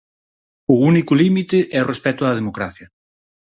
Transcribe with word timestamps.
O 0.73 0.75
único 0.91 1.13
límite 1.21 1.57
é 1.77 1.79
o 1.81 1.89
respecto 1.93 2.21
á 2.27 2.29
democracia. 2.39 2.87